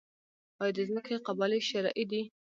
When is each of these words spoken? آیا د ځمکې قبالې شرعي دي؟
آیا 0.61 0.73
د 0.75 0.79
ځمکې 0.87 1.15
قبالې 1.27 1.59
شرعي 1.69 2.05
دي؟ 2.11 2.21